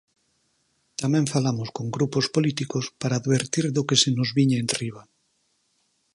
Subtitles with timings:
[1.01, 5.01] Tamén falamos con grupos políticos para advertir do que se nos viña enriba.